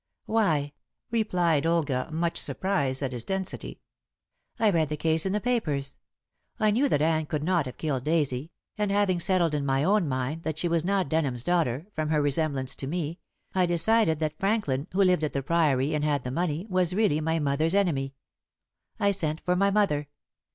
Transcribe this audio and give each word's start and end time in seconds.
"Why," 0.25 0.73
replied 1.11 1.67
Olga, 1.67 2.09
much 2.11 2.39
surprised 2.39 3.03
at 3.03 3.11
his 3.11 3.23
density, 3.23 3.81
"I 4.57 4.71
read 4.71 4.89
the 4.89 4.97
case 4.97 5.27
in 5.27 5.31
the 5.31 5.39
papers. 5.39 5.95
I 6.59 6.71
knew 6.71 6.89
that 6.89 7.03
Anne 7.03 7.27
could 7.27 7.43
not 7.43 7.67
have 7.67 7.77
killed 7.77 8.03
Daisy, 8.03 8.51
and 8.79 8.89
having 8.91 9.19
settled 9.19 9.53
in 9.53 9.63
my 9.63 9.83
own 9.83 10.07
mind 10.07 10.41
that 10.41 10.57
she 10.57 10.67
was 10.67 10.83
not 10.83 11.07
Denham's 11.07 11.43
daughter, 11.43 11.85
from 11.93 12.09
her 12.09 12.19
resemblance 12.19 12.73
to 12.77 12.87
me, 12.87 13.19
I 13.53 13.67
decided 13.67 14.17
that 14.21 14.39
Franklin, 14.39 14.87
who 14.91 15.03
lived 15.03 15.23
at 15.23 15.33
the 15.33 15.43
Priory 15.43 15.93
and 15.93 16.03
had 16.03 16.23
the 16.23 16.31
money, 16.31 16.65
was 16.67 16.95
really 16.95 17.21
my 17.21 17.37
mother's 17.37 17.75
enemy. 17.75 18.15
I 18.99 19.11
sent 19.11 19.39
for 19.41 19.55
my 19.55 19.69
mother. 19.69 20.07